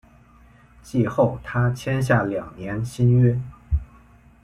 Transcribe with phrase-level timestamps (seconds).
[0.81, 3.39] 季后他签下两年新约。